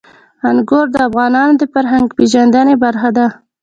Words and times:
انګور 0.49 0.85
د 0.93 0.97
افغانانو 1.07 1.53
د 1.57 1.63
فرهنګي 1.73 2.13
پیژندنې 2.17 2.75
برخه 2.83 3.09
ده. 3.17 3.27